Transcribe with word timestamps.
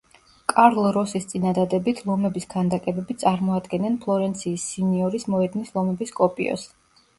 კარლ 0.51 0.85
როსის 0.95 1.27
წინადადებით 1.33 2.01
ლომების 2.07 2.49
ქანდაკებები 2.55 3.17
წარმოადგენენ 3.25 4.01
ფლორენციის 4.07 4.67
სინიორის 4.73 5.29
მოედნის 5.37 5.73
ლომების 5.79 6.19
კოპიოს. 6.23 6.69